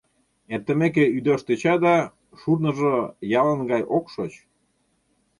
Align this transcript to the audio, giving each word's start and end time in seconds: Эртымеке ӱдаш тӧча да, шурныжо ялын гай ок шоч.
Эртымеке 0.53 1.03
ӱдаш 1.17 1.41
тӧча 1.47 1.75
да, 1.83 1.95
шурныжо 2.39 2.93
ялын 3.41 3.59
гай 3.71 3.83
ок 3.97 4.05
шоч. 4.13 4.33